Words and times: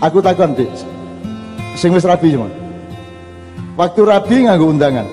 Aku 0.00 0.24
takon, 0.24 0.56
Dik. 0.56 0.72
Sing 1.76 1.92
wis 1.92 2.08
rabi 2.08 2.32
cuma. 2.32 2.48
Waktu 3.76 4.00
rabi 4.04 4.48
nganggo 4.48 4.72
undangan. 4.72 5.06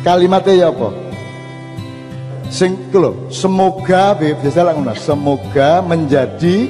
Kalimatnya 0.00 0.54
ya 0.56 0.68
apa? 0.72 0.88
Sing 2.48 2.76
semoga 3.32 4.16
biasa 4.16 4.60
lah 4.64 4.72
ngono. 4.76 4.92
Semoga 4.96 5.80
menjadi 5.84 6.68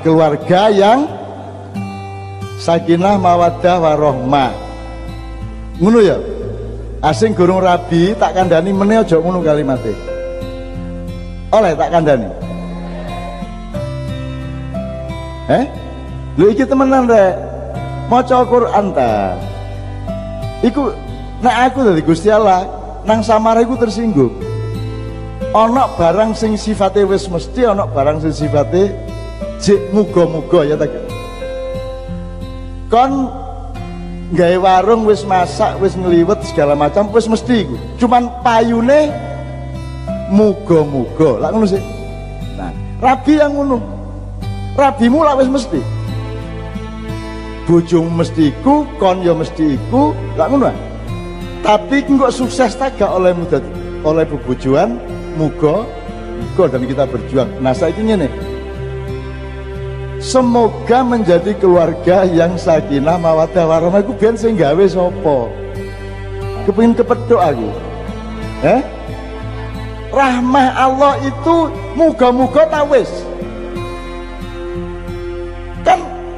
keluarga 0.00 0.68
yang 0.72 1.08
sakinah 2.60 3.16
mawaddah 3.20 3.80
warohmah. 3.80 4.52
Ngono 5.80 5.98
ya? 6.04 6.16
Asing 7.04 7.36
gurung 7.36 7.60
rabi 7.60 8.16
tak 8.16 8.32
kandani 8.32 8.72
meneh 8.72 9.04
aja 9.04 9.20
ngono 9.20 9.44
kalimatnya. 9.44 9.92
Oleh 11.52 11.76
tak 11.76 11.88
kandani. 11.92 12.28
Eh? 15.52 15.83
Lu 16.34 16.50
iki 16.50 16.66
temenan 16.66 17.06
rek. 17.06 17.38
Maca 18.10 18.42
Quran 18.44 18.90
ta. 18.90 19.38
Iku 20.66 20.90
nek 21.40 21.56
aku 21.70 21.78
dari 21.86 22.02
Gusti 22.02 22.28
Allah 22.28 22.66
nang 23.06 23.22
samar 23.22 23.62
iku 23.62 23.78
tersinggung. 23.78 24.34
Ana 25.54 25.86
barang 25.94 26.34
sing 26.34 26.58
sifate 26.58 27.06
wis 27.06 27.30
mesti 27.30 27.70
ana 27.70 27.86
barang 27.86 28.26
sing 28.26 28.34
sifate 28.34 28.90
jek 29.62 29.78
muga-muga 29.94 30.66
ya 30.66 30.74
ta. 30.74 30.90
Kon 32.90 33.30
gawe 34.34 34.56
warung 34.58 35.06
wis 35.06 35.22
masak, 35.22 35.78
wis 35.78 35.94
ngliwet 35.94 36.42
segala 36.42 36.74
macam 36.74 37.14
wis 37.14 37.30
mesti 37.30 37.62
iku. 37.62 37.78
Cuman 38.02 38.26
payune 38.42 39.14
muga-muga. 40.34 41.46
Lah 41.46 41.54
ngono 41.54 41.70
sih. 41.70 41.82
Nah, 42.58 42.74
rabi 42.98 43.38
yang 43.38 43.54
ngono. 43.54 43.78
Rabimu 44.74 45.22
lah 45.22 45.38
wis 45.38 45.46
mesti 45.46 45.93
bojomu 47.64 48.22
mesti 48.22 48.52
iku 48.52 48.84
kon 49.00 49.24
ya 49.24 49.32
mesti 49.32 49.76
iku. 49.76 50.12
Lak 50.36 50.52
ngono. 50.52 50.70
Tapi 51.64 52.04
kok 52.04 52.32
sukses 52.32 52.76
tak 52.76 53.00
gak 53.00 53.08
oleh 53.08 53.32
oleh 54.04 54.24
bebojoan 54.28 55.00
muga 55.40 55.88
muga 56.36 56.64
dan 56.68 56.84
kita 56.84 57.04
berjuang. 57.08 57.48
Nah 57.64 57.72
saiki 57.72 58.04
ngene. 58.04 58.28
Semoga 60.20 61.04
menjadi 61.04 61.52
keluarga 61.60 62.24
yang 62.24 62.56
sakinah 62.56 63.20
mawaddah 63.20 63.64
warahmah. 63.68 64.00
Iku 64.00 64.16
ben 64.16 64.36
sing 64.36 64.56
gawe 64.56 64.84
sapa? 64.88 65.52
Kepengin 66.64 66.96
kepethuk 66.96 67.40
aku. 67.40 67.68
Eh 68.64 68.80
rahmah 70.14 70.68
Allah 70.78 71.18
itu 71.20 71.68
muga-muga 71.98 72.64
tak 72.70 72.86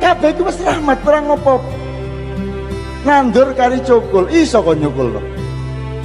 kabeh 0.07 0.31
iku 0.39 0.47
wis 0.47 0.63
rahmat 0.63 1.03
perang 1.03 1.27
ngopo 1.27 1.59
nandur 3.03 3.51
kari 3.59 3.83
cukul 3.83 4.31
iso 4.31 4.63
kok 4.63 4.79
nyukul 4.79 5.19
to? 5.19 5.23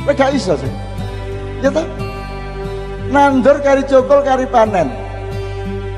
Kowe 0.05 0.13
gak 0.17 0.33
iso 0.33 0.57
sih. 0.57 0.73
Ya 1.61 1.69
ta 1.69 1.85
nandur 3.13 3.61
kari 3.61 3.85
cukul 3.85 4.25
kari 4.25 4.49
panen. 4.49 4.89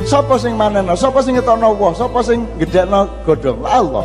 Sapa 0.03 0.35
sing 0.35 0.59
manen? 0.59 0.91
Sapa 0.99 1.23
sing 1.23 1.39
ngetokno 1.39 1.79
woh? 1.79 1.95
Sapa 1.95 2.19
sing 2.19 2.43
gedhekno 2.59 3.07
godhong? 3.23 3.63
Allah. 3.63 4.03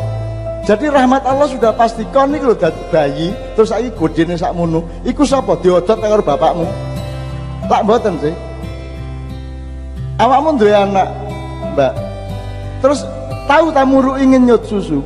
Jadi 0.63 0.87
rahmat 0.87 1.27
Allah 1.27 1.47
sudah 1.51 1.75
pasti 1.75 2.07
kon 2.15 2.35
iki 2.35 2.45
lho 2.45 2.55
bayi 2.91 3.35
terus 3.55 3.71
saiki 3.71 3.91
godene 3.99 4.39
sakmono 4.39 4.87
iku 5.03 5.27
sapa? 5.27 5.59
Diodot 5.59 5.99
karo 5.99 6.23
bapakmu. 6.23 6.67
Tak 7.67 7.83
mboten 7.83 8.15
sih. 8.23 8.35
Awakmu 10.19 10.55
duwe 10.55 10.71
anak 10.71 11.07
mbak. 11.75 11.93
Terus 12.79 13.03
tahu 13.49 13.73
tamu 13.73 14.05
ingin 14.21 14.45
nyut 14.45 14.61
susu? 14.69 15.01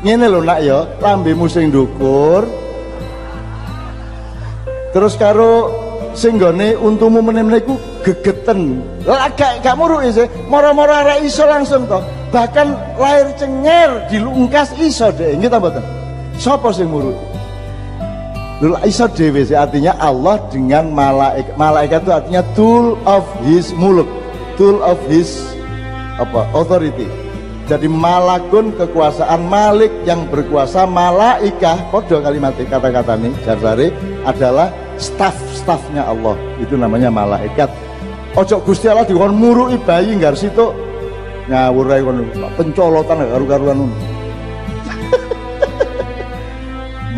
Ngene 0.00 0.32
lho 0.32 0.40
nak 0.40 0.64
ya 0.64 0.88
lambemu 1.04 1.44
sing 1.44 1.68
ndukur. 1.68 2.48
Terus 4.96 5.14
karo 5.20 5.68
sing 6.16 6.40
gone 6.40 6.72
untumu 6.80 7.20
meneh 7.20 7.60
iku 7.60 7.76
gegeten. 8.00 8.80
Lah 9.04 9.28
gak 9.36 9.60
gak 9.60 9.76
muruki 9.76 10.08
sih. 10.08 10.26
Moro-moro 10.48 10.90
arek 10.90 11.28
iso 11.28 11.44
langsung 11.44 11.84
toh. 11.84 12.00
Bahkan 12.32 12.96
lahir 12.96 13.28
cenger 13.36 14.08
dilungkas 14.08 14.72
iso 14.80 15.12
deh 15.12 15.36
nggih 15.36 15.52
ta 15.52 15.60
mboten? 15.60 15.84
Sapa 16.40 16.72
sing 16.72 16.88
muruki 16.88 17.20
Lho 18.64 18.80
iso 18.88 19.04
dhewe 19.12 19.44
sih. 19.44 19.54
Artinya 19.54 19.92
Allah 20.00 20.40
dengan 20.48 20.88
malaikat 20.96 21.54
malaikat 21.60 22.00
itu 22.08 22.12
artinya 22.16 22.42
tool 22.56 22.96
of 23.04 23.28
his 23.44 23.76
muluk. 23.76 24.08
Tool 24.56 24.80
of 24.80 24.96
his 25.12 25.59
apa 26.18 26.48
authority. 26.56 27.06
Jadi 27.70 27.86
malakun 27.86 28.74
kekuasaan 28.74 29.46
malik 29.46 29.94
yang 30.02 30.26
berkuasa 30.26 30.90
malaikah. 30.90 31.78
Kode 31.94 32.18
kalimat 32.18 32.58
kata-kata 32.58 33.14
ini 33.14 33.30
jarbari 33.46 33.94
adalah 34.26 34.74
staff-staffnya 34.98 36.02
Allah. 36.02 36.34
Itu 36.58 36.74
namanya 36.74 37.14
malaikat. 37.14 37.70
Ojo 38.34 38.58
gusti 38.66 38.90
Allah 38.90 39.06
dikon 39.06 39.38
murui 39.38 39.78
bayi 39.86 40.18
nggak 40.18 40.34
situ 40.34 40.70
ngawur 41.50 41.90
kon 41.90 42.26
pencolotan 42.54 43.26
karu-karuan 43.26 43.90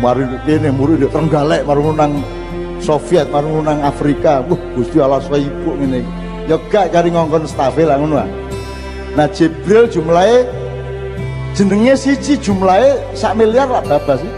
mari 0.01 0.25
kene 0.41 0.73
muru 0.73 0.97
di 0.97 1.05
Trenggalek 1.05 1.69
mari 1.69 1.81
nang 1.97 2.13
Soviet 2.77 3.25
mari 3.33 3.49
nang 3.61 3.81
Afrika. 3.81 4.45
Wah 4.45 4.61
Gusti 4.77 5.01
Allah 5.01 5.17
ibu 5.33 5.81
ngene. 5.81 6.05
Ya 6.45 6.61
gak 6.69 6.93
cari 6.93 7.09
ngongkon 7.09 7.49
staff 7.49 7.73
lah 7.79 7.97
ngono 7.97 8.42
nah 9.13 9.29
Jibril 9.29 9.85
jumlahnya 9.89 10.49
jenengnya 11.53 11.93
siji 11.93 12.33
jumlahnya 12.41 12.97
sak 13.13 13.37
miliar 13.37 13.69
lah 13.69 13.85
babas 13.85 14.21
sih 14.21 14.33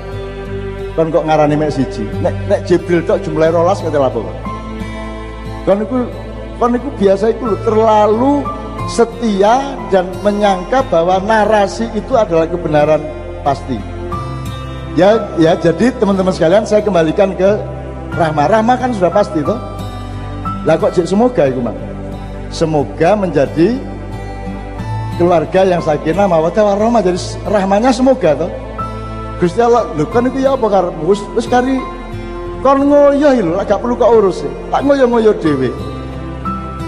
kan 0.96 1.12
kok 1.12 1.28
ngarani 1.28 1.60
mek 1.60 1.76
siji? 1.76 2.08
Nek 2.24 2.32
nek 2.48 2.64
Jibril 2.64 3.04
tok 3.04 3.20
jumlahnya 3.24 3.56
rolas 3.56 3.84
kata 3.84 4.00
apa 4.00 4.20
kan 5.68 5.82
itu 5.84 6.00
kan 6.56 6.72
itu 6.72 6.90
biasa 6.96 7.36
itu 7.36 7.46
terlalu 7.68 8.46
setia 8.88 9.76
dan 9.90 10.08
menyangka 10.22 10.86
bahwa 10.88 11.18
narasi 11.20 11.90
itu 11.98 12.14
adalah 12.14 12.46
kebenaran 12.46 13.02
pasti. 13.42 13.82
Ya 14.96 15.20
ya 15.36 15.58
jadi 15.60 15.92
teman-teman 16.00 16.32
sekalian 16.32 16.64
saya 16.64 16.86
kembalikan 16.86 17.36
ke 17.36 17.60
Rahma. 18.16 18.48
Rahma 18.48 18.80
kan 18.80 18.96
sudah 18.96 19.12
pasti 19.12 19.44
toh. 19.44 19.60
Lah 20.64 20.80
kok 20.80 20.96
semoga 20.96 21.50
itu 21.50 21.60
mak 21.60 21.76
semoga 22.54 23.20
menjadi 23.20 23.76
keluarga 25.16 25.64
yang 25.64 25.80
sakinah 25.80 26.28
mawaddah 26.28 26.64
warahmah 26.76 27.02
jadi 27.04 27.20
rahmanya 27.48 27.92
semoga 27.92 28.36
toh. 28.36 28.52
Gusti 29.40 29.60
Allah 29.60 29.92
lho 29.96 30.08
kan 30.08 30.28
itu 30.28 30.44
ya 30.44 30.56
apa 30.56 30.68
karep 30.68 30.96
wis 31.04 31.20
wis 31.36 31.48
kari 31.48 31.76
kon 32.64 32.88
ngoyo 32.88 33.30
lho 33.36 33.60
gak 33.68 33.80
perlu 33.84 34.00
kok 34.00 34.12
urus 34.12 34.44
tak 34.72 34.82
ngoyo-ngoyo 34.84 35.36
dhewe. 35.40 35.72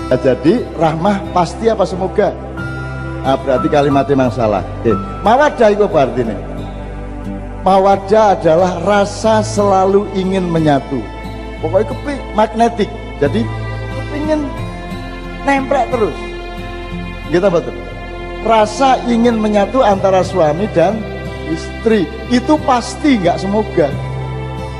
Nah, 0.07 0.15
jadi 0.15 0.63
rahmah 0.79 1.19
pasti 1.35 1.67
apa 1.67 1.83
semoga? 1.83 2.31
Nah, 3.27 3.35
berarti 3.35 3.67
kalimatnya 3.67 4.15
memang 4.15 4.31
salah. 4.31 4.63
Oke. 4.79 4.95
mawadah 5.19 5.67
itu 5.67 5.83
apa 5.83 5.97
artinya 6.07 6.37
mawadah 7.67 8.39
adalah 8.39 8.71
rasa 8.87 9.43
selalu 9.43 10.07
ingin 10.15 10.47
menyatu. 10.47 11.03
Pokoknya 11.59 11.91
kepi 11.91 12.13
magnetik. 12.31 12.89
Jadi 13.19 13.43
kepingin 13.99 14.47
nempel 15.43 15.83
terus. 15.91 16.17
Kita 17.27 17.51
betul 17.51 17.86
rasa 18.47 18.97
ingin 19.05 19.35
menyatu 19.37 19.83
antara 19.83 20.23
suami 20.23 20.65
dan 20.71 20.97
istri. 21.51 22.07
Itu 22.31 22.55
pasti 22.63 23.19
nggak 23.19 23.43
semoga. 23.43 23.91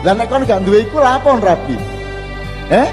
Dan 0.01 0.23
kon 0.31 0.47
gak 0.47 0.63
duwe 0.63 0.87
iku 0.87 1.03
lapon 1.03 1.43
rabi. 1.43 1.75
Eh? 2.71 2.87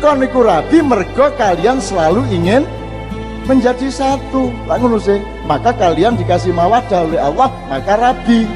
Kon 0.00 0.24
iku 0.24 0.40
rabi 0.40 0.80
mergo 0.80 1.28
kalian 1.36 1.78
selalu 1.78 2.24
ingin 2.32 2.64
menjadi 3.44 3.92
satu. 3.92 4.48
Lah 4.64 4.80
maka 5.44 5.76
kalian 5.76 6.16
dikasih 6.16 6.54
mawadah 6.54 7.04
oleh 7.04 7.20
Allah 7.20 7.50
maka 7.68 7.98
rabi 7.98 8.46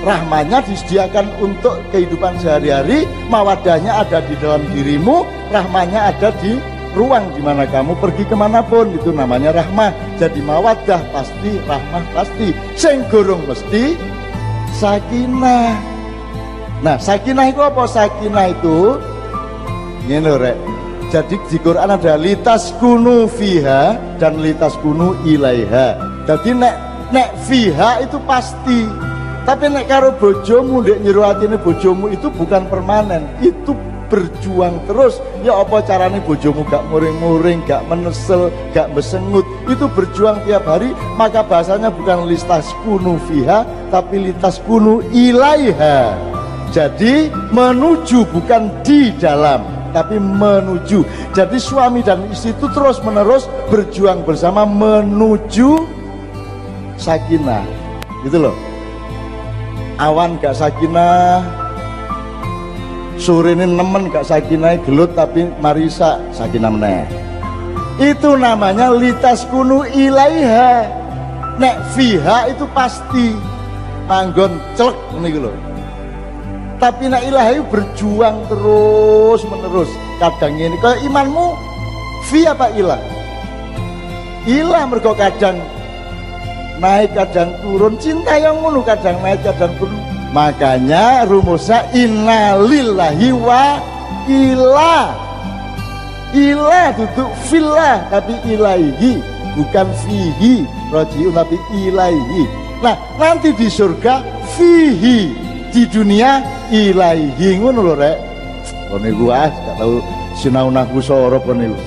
rahmanya 0.00 0.64
disediakan 0.64 1.28
untuk 1.38 1.76
kehidupan 1.92 2.40
sehari-hari. 2.40 3.04
Mawadahnya 3.28 4.00
ada 4.00 4.24
di 4.24 4.34
dalam 4.40 4.64
dirimu 4.72 5.28
rahmanya 5.52 6.14
ada 6.14 6.32
di 6.40 6.56
ruang 6.96 7.32
di 7.34 7.40
mana 7.44 7.66
kamu 7.66 7.98
pergi 7.98 8.24
ke 8.26 8.36
mana 8.38 8.60
pun. 8.64 8.90
Itu 8.94 9.10
namanya 9.14 9.54
rahmah. 9.56 9.94
Jadi 10.18 10.40
mawadah 10.42 11.00
pasti 11.10 11.60
rahmah 11.64 12.04
pasti. 12.16 12.54
Sing 12.78 13.06
gurung 13.08 13.44
mesti 13.46 13.98
sakinah. 14.78 15.74
Nah 16.80 16.96
sakinah 16.96 17.52
itu 17.52 17.60
apa? 17.60 17.84
Sakinah 17.84 18.46
itu 18.56 18.96
ini 20.08 20.18
jadi 21.10 21.42
di 21.50 21.58
Quran 21.58 21.90
ada 21.90 22.14
litas 22.14 22.70
kunu 22.78 23.26
fiha 23.26 23.98
dan 24.22 24.38
litas 24.38 24.78
kunu 24.78 25.18
ilaiha. 25.26 25.98
Jadi 26.22 26.54
nek 26.54 26.74
nek 27.10 27.34
fiha 27.50 28.06
itu 28.06 28.14
pasti. 28.22 28.86
Tapi 29.42 29.66
nek 29.74 29.90
karo 29.90 30.14
bojomu 30.14 30.86
nyeru 30.86 31.26
atine 31.26 31.58
bojomu 31.58 32.06
itu 32.14 32.30
bukan 32.30 32.62
permanen. 32.70 33.26
Itu 33.42 33.74
berjuang 34.10 34.82
terus. 34.84 35.22
Ya 35.40 35.56
apa 35.56 35.80
caranya 35.86 36.20
bojomu 36.20 36.66
gak 36.68 36.84
muring-muring 36.90 37.62
gak 37.64 37.86
menesel 37.86 38.50
gak 38.74 38.90
besengut? 38.92 39.46
Itu 39.70 39.86
berjuang 39.88 40.42
tiap 40.44 40.66
hari 40.66 40.92
maka 41.14 41.46
bahasanya 41.46 41.88
bukan 41.88 42.26
listas 42.26 42.68
kunu 42.82 43.16
fiha 43.30 43.64
tapi 43.88 44.18
lintas 44.28 44.58
kunu 44.66 45.00
ilaiha. 45.14 46.18
Jadi 46.74 47.30
menuju 47.54 48.26
bukan 48.28 48.82
di 48.82 49.14
dalam 49.16 49.62
tapi 49.90 50.18
menuju. 50.18 51.02
Jadi 51.34 51.58
suami 51.58 52.02
dan 52.02 52.26
istri 52.30 52.54
itu 52.54 52.66
terus 52.70 53.02
menerus 53.02 53.46
berjuang 53.70 54.22
bersama 54.26 54.66
menuju 54.66 55.86
sakinah. 56.98 57.66
Gitu 58.26 58.38
loh. 58.38 58.54
Awan 60.00 60.40
gak 60.40 60.56
sakinah 60.56 61.59
sore 63.20 63.52
ini 63.52 63.68
nemen 63.68 64.08
gak 64.08 64.24
sakinah 64.24 64.80
gelut 64.88 65.12
tapi 65.12 65.46
marisa 65.60 66.16
sakinah 66.32 66.72
meneh. 66.72 67.04
Itu 68.00 68.34
namanya 68.40 68.88
litas 68.90 69.44
kunu 69.52 69.84
ilaiha. 69.84 70.88
Nek 71.60 71.76
fiha 71.92 72.48
itu 72.48 72.64
pasti. 72.72 73.36
Manggon 74.08 74.58
celek 74.74 74.98
ini 75.22 75.38
loh 75.38 75.54
tapi 76.80 77.12
nek 77.12 77.28
ilahi 77.28 77.60
berjuang 77.68 78.40
terus 78.48 79.44
menerus. 79.44 79.92
Kadang 80.16 80.56
ini 80.56 80.80
kalau 80.80 80.96
imanmu 81.04 81.46
fi 82.32 82.48
apa 82.48 82.72
ilah? 82.72 82.98
Ilah 84.48 84.88
mergo 84.88 85.12
kadang 85.12 85.60
naik 86.80 87.12
kadang 87.12 87.52
turun. 87.60 88.00
Cinta 88.00 88.40
yang 88.40 88.64
ngono 88.64 88.80
kadang 88.80 89.20
naik 89.20 89.44
kadang 89.44 89.76
turun 89.76 89.99
makanya 90.30 91.26
rumusnya 91.26 91.86
innalillahi 91.94 93.34
wa 93.34 93.82
ilah 94.30 95.10
ilah 96.30 96.94
duduk 96.94 97.30
filah 97.50 98.06
tapi 98.10 98.34
ilaihi 98.46 99.18
bukan 99.58 99.88
fihi. 100.06 100.66
Rojiun 100.90 101.34
tapi 101.34 101.56
ilaihi. 101.74 102.44
Nah 102.82 102.96
nanti 103.18 103.54
di 103.54 103.70
surga 103.70 104.22
fihi. 104.58 105.18
Di 105.70 105.86
dunia 105.86 106.42
ilaihi. 106.70 107.58
Ngono 107.62 107.80
lho 107.82 107.94
rek. 107.94 108.18
Kone 108.90 109.10
gua 109.14 109.46
gak 109.46 109.78
tau 109.78 110.02
sinau 110.34 110.66
naku 110.66 110.98
sorop 110.98 111.46
kone 111.46 111.70
lu 111.70 111.78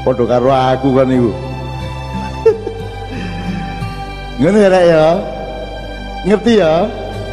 padha 0.00 0.24
karo 0.24 0.48
aku 0.48 0.88
iku. 1.04 1.32
Ya 4.40 4.48
rek 4.48 4.84
ya 4.88 5.20
ngerti 6.26 6.60
ya? 6.60 6.88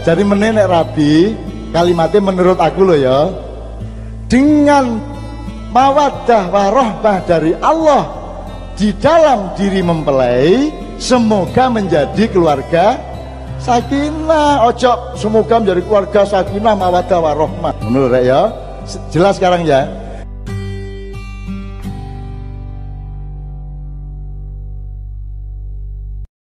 Jadi 0.08 0.24
menenek 0.24 0.68
rabi 0.72 1.36
kalimatnya 1.76 2.22
menurut 2.24 2.60
aku 2.60 2.82
loh 2.88 2.98
ya. 2.98 3.20
Dengan 4.28 5.00
mawadah 5.72 6.52
warohmah 6.52 7.18
dari 7.28 7.56
Allah 7.60 8.08
di 8.76 8.92
dalam 9.00 9.56
diri 9.56 9.80
mempelai 9.84 10.72
semoga 11.00 11.68
menjadi 11.72 12.28
keluarga 12.32 13.00
sakinah. 13.60 14.68
Ojo 14.68 15.16
semoga 15.20 15.60
menjadi 15.60 15.82
keluarga 15.84 16.22
sakinah 16.24 16.76
mawadah 16.76 17.20
warohmah 17.20 17.74
menurut 17.84 18.24
ya? 18.24 18.52
Jelas 19.12 19.36
sekarang 19.36 19.68
ya 19.68 20.07